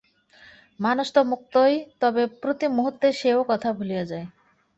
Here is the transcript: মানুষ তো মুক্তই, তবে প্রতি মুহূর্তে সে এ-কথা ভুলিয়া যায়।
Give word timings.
মানুষ 0.79 1.07
তো 1.13 1.21
মুক্তই, 1.23 1.73
তবে 2.01 2.23
প্রতি 2.41 2.65
মুহূর্তে 2.77 3.07
সে 3.19 3.29
এ-কথা 3.33 3.69
ভুলিয়া 3.77 4.03
যায়। 4.05 4.25